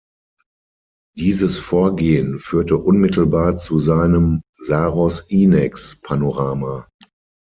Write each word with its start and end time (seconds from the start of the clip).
Dieses 1.15 1.59
Vorgehen 1.59 2.39
führte 2.39 2.77
unmittelbar 2.77 3.59
zu 3.59 3.77
seinem 3.77 4.41
"Saros-Inex-Panorama". 4.55 6.87